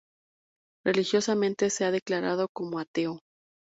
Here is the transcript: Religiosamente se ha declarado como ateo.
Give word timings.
Religiosamente 0.83 1.69
se 1.69 1.85
ha 1.85 1.91
declarado 1.91 2.47
como 2.51 2.79
ateo. 2.79 3.19